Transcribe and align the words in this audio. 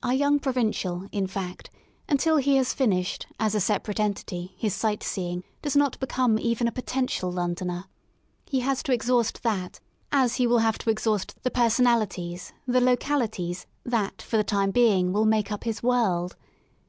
Our 0.00 0.14
young 0.14 0.38
provincial, 0.38 1.08
in 1.10 1.26
fact, 1.26 1.70
until 2.08 2.36
he 2.36 2.54
has 2.54 2.72
finished, 2.72 3.26
as 3.40 3.52
a 3.52 3.58
separate 3.60 3.98
entity, 3.98 4.54
his 4.56 4.72
sight 4.74 5.02
seeing, 5.02 5.42
does 5.60 5.74
not 5.74 5.98
become 5.98 6.38
even 6.38 6.68
a 6.68 6.70
potential 6.70 7.32
Londoner. 7.32 7.86
He 8.44 8.60
has 8.60 8.80
to 8.84 8.92
exhaust 8.92 9.42
that 9.42 9.80
as 10.12 10.36
he 10.36 10.46
will 10.46 10.58
have 10.60 10.78
to 10.78 10.90
exhaust 10.90 11.34
the 11.42 11.50
personalities, 11.50 12.52
the 12.64 12.80
localities, 12.80 13.66
that 13.84 14.22
for 14.22 14.36
the 14.36 14.44
time 14.44 14.70
being 14.70 15.12
will 15.12 15.24
make 15.26 15.50
up 15.50 15.64
his 15.64 15.80
^^ 15.80 15.82
world.'' 15.82 16.36